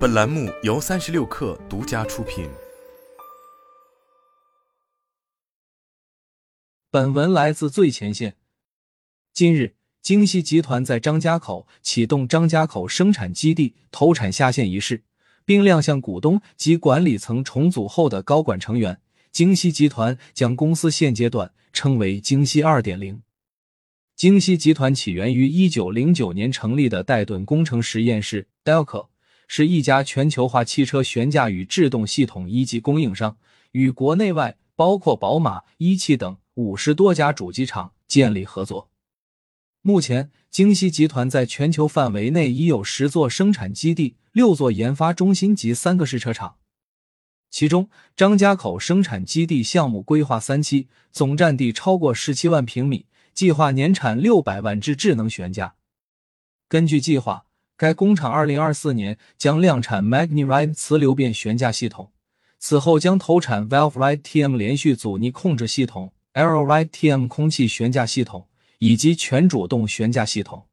[0.00, 2.48] 本栏目由三十六氪独家出品。
[6.90, 8.38] 本文来自最前线。
[9.34, 15.04] 近日，京西集团在张家口启动张家口生产基地投产下线仪式，
[15.44, 19.02] 并亮相股东及管理层重组后的高管成员。
[19.30, 23.20] 京西集团将公司现阶段称为“京西二点零”。
[24.16, 29.08] 京西集团起源于一九零九年成立的戴顿工程实验室 （Delco），
[29.52, 33.36] 是一家全球化汽车悬架与制动系统一级供应商，
[33.72, 38.90] 与国内外包括宝马、一汽等五十多家主机厂建立合作。
[39.82, 46.58] 目前，京西集团在全球范围内已有十座生产基地、六座研发中心及三个试车场。
[47.50, 55.74] 其中，张家口生产基地项目规划三期，总占地超过十七万平米，计划年产六百万只智能悬架。
[56.68, 57.46] 根据计划，
[57.80, 62.12] 该工厂二零二四年将量产 MagniRide 磁流变悬架系统，
[62.58, 68.48] 此后将投产 ValveRide TM 连续阻尼控制系统、AeroRide TM 空气悬架系统
[68.80, 70.66] 以及全主动悬架系统。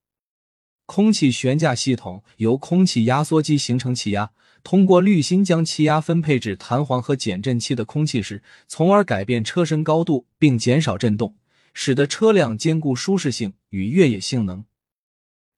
[0.85, 4.31] 空气悬架系统由空气压缩机形成气压。
[4.61, 11.38] 通过滤芯将气压分配至弹簧和减震器的空气时，从而改变车身高度并减少震动，
[11.73, 14.66] 使得车辆兼顾舒适性与越野性能。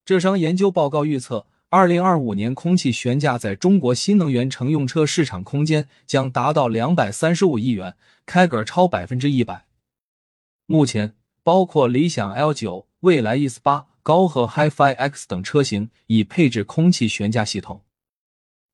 [0.09, 9.67] 浙商研究报告预测，二零二五年空气悬架在中国新能源乘用车市场空间将达到两百三十五亿元，开个超百分之一百。
[10.65, 17.83] 目前，包括理想 L 九、蔚来 ES 八、高和 HiFi X 等车型已配置空气悬架系统。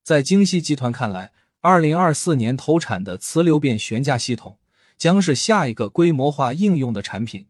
[0.06, 4.58] 在京西集团看来，二零二四年投产的磁流变悬架系统
[4.98, 7.48] 将是下一个规模化应用的产品。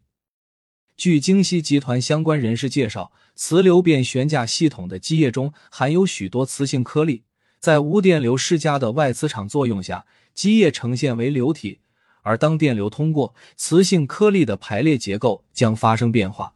[0.96, 7.24] 据京西集团相关人士介绍，磁流变悬架系统的基液中含有许多磁性颗粒，
[7.60, 11.80] 在无电流施加的外磁场作用下，基液呈现为流体，
[12.22, 16.54] 而当电流通过，磁性颗粒的排列结构将发生变化，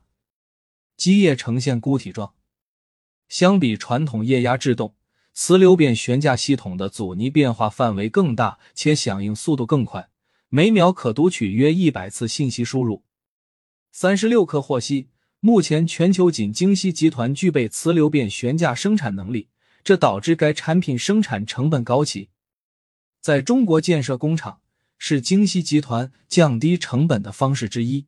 [0.96, 2.32] 基液呈现固体状。
[3.28, 4.94] 相比传统液压制动。
[5.32, 10.08] 磁流变悬架系统的阻尼变化范围更大，且响应速度更快，
[10.48, 13.04] 每秒可读取约一百次信息输入。
[13.92, 15.08] 三十六氪获悉，
[15.40, 19.48] 目前全球仅京西集团具备磁流变悬架生产能力，
[19.82, 22.28] 这导致该产品生产成本高企。
[23.20, 24.60] 在中国建设工厂
[24.96, 28.06] 是京西集团降低成本的方式之一。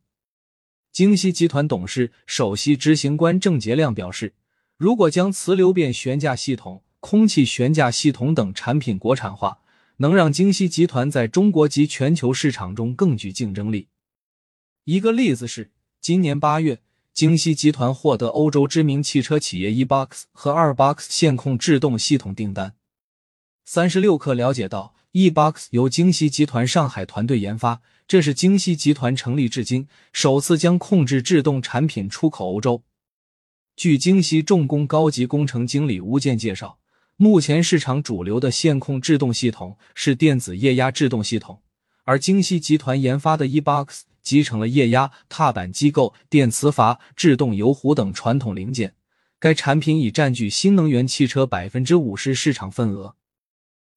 [0.92, 4.34] 京西集团董事、首席执行官郑杰亮表示，
[4.76, 9.58] 如果将磁流变悬架系统空气悬架系统等产品国产化，
[9.96, 13.88] 能让京西集团在中国及全球市场中更具竞争力。
[14.84, 15.70] 一个例子是，
[16.00, 16.80] 今年八月，
[17.14, 22.74] 京西集团获得欧洲知名汽车企业 eBox 和 2Box 线控制动系统订单。
[23.64, 32.82] 三十六氪了解到，eBox 由京西集团上海团队研发，这是京西集团成立至今首次将控制制动产品出口欧洲。
[33.76, 36.78] 据京西重工高级工程经理吴健介绍。
[37.16, 41.62] 目前市场主流的线控制动系统是电子液压制动系统，
[42.02, 48.94] 而京西集团研发的 eBox 集成了液压、踏板机构、电磁阀、制动油壶等传统零件。
[49.38, 53.16] 该产品已占据新能源汽车百分之五十市场份额。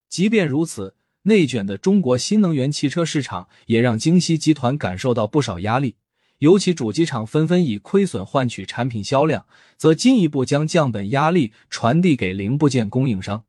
[0.10, 5.96] 即便如此，内卷的中国新能源汽车市场也让京西集团感受到不少压力。
[6.40, 9.46] 尤其主机厂纷纷以亏损换取产品销量，
[9.78, 13.46] 则进一步将降本压力传递给零部件供应商。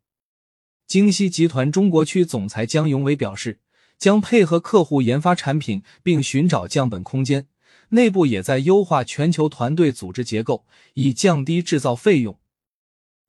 [0.86, 3.59] 京西集团中国区总裁姜永伟表示，
[3.99, 7.47] 将配合客户研发产品，并寻找降本空间。
[7.91, 12.39] 内部也在优化全球团队组织结构，以降低制造费用。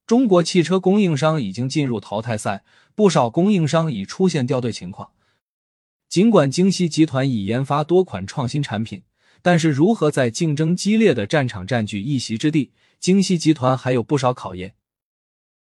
[0.06, 2.64] 中国汽车供应商已经进入淘汰赛，
[2.96, 5.12] 不少供应商已出现掉队情况。
[6.10, 9.04] 尽管京西集团已研发多款创新产品。
[9.44, 14.74] 但是，如何在竞争激烈的战场占据一席之地，京西集团还有不少考验。